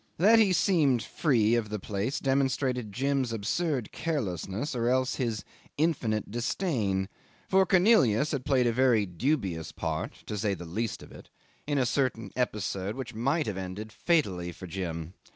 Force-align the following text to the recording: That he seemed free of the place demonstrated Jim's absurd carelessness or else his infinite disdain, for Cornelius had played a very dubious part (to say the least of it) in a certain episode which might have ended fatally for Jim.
That 0.17 0.39
he 0.39 0.51
seemed 0.51 1.03
free 1.03 1.53
of 1.53 1.69
the 1.69 1.77
place 1.77 2.19
demonstrated 2.19 2.91
Jim's 2.91 3.31
absurd 3.31 3.91
carelessness 3.91 4.75
or 4.75 4.89
else 4.89 5.17
his 5.17 5.43
infinite 5.77 6.31
disdain, 6.31 7.07
for 7.47 7.67
Cornelius 7.67 8.31
had 8.31 8.43
played 8.43 8.65
a 8.65 8.73
very 8.73 9.05
dubious 9.05 9.71
part 9.71 10.13
(to 10.25 10.39
say 10.39 10.55
the 10.55 10.65
least 10.65 11.03
of 11.03 11.11
it) 11.11 11.29
in 11.67 11.77
a 11.77 11.85
certain 11.85 12.31
episode 12.35 12.95
which 12.95 13.13
might 13.13 13.45
have 13.45 13.57
ended 13.57 13.91
fatally 13.91 14.51
for 14.51 14.65
Jim. 14.65 15.13